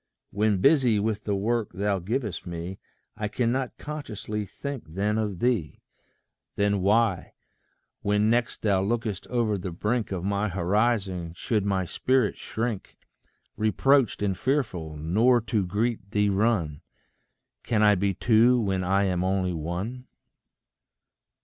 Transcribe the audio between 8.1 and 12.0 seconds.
next thou lookest o'er the brink Of my horizon, should my